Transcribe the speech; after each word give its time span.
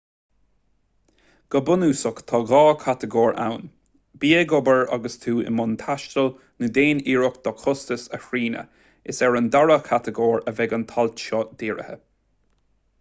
go 1.55 1.59
bunúsach 1.65 2.21
tá 2.31 2.39
dhá 2.51 2.61
chatagóir 2.83 3.35
ann 3.43 3.67
bí 4.23 4.31
ag 4.37 4.55
obair 4.61 4.81
agus 4.97 5.17
tú 5.25 5.33
i 5.43 5.53
mbun 5.57 5.75
taistil 5.83 6.31
nó 6.63 6.71
déan 6.79 7.03
iarracht 7.13 7.39
do 7.49 7.53
chostais 7.65 8.07
a 8.19 8.23
shrianadh 8.25 9.15
is 9.15 9.23
ar 9.29 9.39
an 9.43 9.53
dara 9.59 9.77
chatagóir 9.91 10.43
a 10.49 10.55
bheidh 10.63 10.77
an 10.81 10.87
t-alt 10.95 11.23
seo 11.27 11.43
dírithe 11.63 11.99